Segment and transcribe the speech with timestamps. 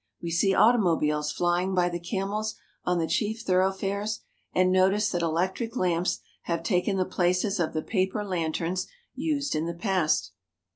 [0.19, 2.55] We see automobiles flying by the camels
[2.85, 7.83] on the chief thoroughfares, and notice that electric lamps have taken the places of the
[7.83, 10.31] paper lanterns used in the past.